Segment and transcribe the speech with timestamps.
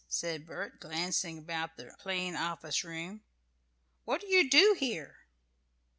[0.07, 3.21] said Bert, glancing about the plain office room.
[4.03, 5.15] "What do you do here?"